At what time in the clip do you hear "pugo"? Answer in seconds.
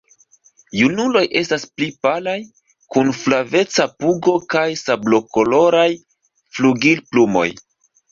4.05-4.33